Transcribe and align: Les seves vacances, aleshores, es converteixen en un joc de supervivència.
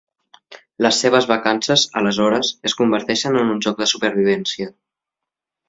Les 0.85 1.01
seves 1.03 1.27
vacances, 1.31 1.83
aleshores, 2.01 2.51
es 2.71 2.77
converteixen 2.81 3.39
en 3.43 3.55
un 3.57 3.63
joc 3.67 3.85
de 3.85 3.91
supervivència. 3.95 4.75